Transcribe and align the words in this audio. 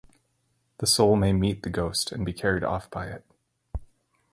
The 0.79 0.87
soul 0.87 1.15
may 1.15 1.31
meet 1.31 1.61
the 1.61 1.69
ghost 1.69 2.11
and 2.11 2.25
be 2.25 2.33
carried 2.33 2.63
off 2.63 2.89
by 2.89 3.05
it. 3.05 3.23